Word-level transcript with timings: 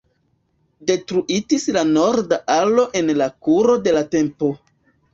Detruitis 0.91 1.67
la 1.77 1.85
norda 1.91 2.41
alo 2.57 2.89
en 3.03 3.15
la 3.23 3.31
kuro 3.49 3.81
de 3.87 3.99
la 4.01 4.07
tempo. 4.21 4.55